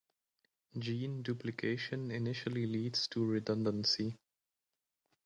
Gene 0.79 1.21
duplication 1.21 2.09
initially 2.09 2.65
leads 2.65 3.07
to 3.09 3.23
redundancy. 3.23 4.17